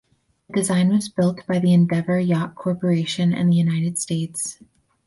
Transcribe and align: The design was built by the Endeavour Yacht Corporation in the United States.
The 0.49 0.55
design 0.55 0.89
was 0.89 1.09
built 1.09 1.45
by 1.45 1.59
the 1.59 1.73
Endeavour 1.73 2.19
Yacht 2.19 2.55
Corporation 2.55 3.33
in 3.33 3.51
the 3.51 3.55
United 3.55 3.99
States. 3.99 4.57